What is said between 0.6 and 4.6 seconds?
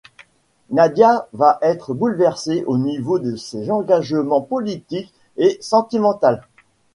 Nadia va être bouleversée au niveau de ses engagements